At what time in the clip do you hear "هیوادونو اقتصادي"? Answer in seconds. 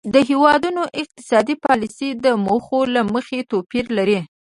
0.29-1.55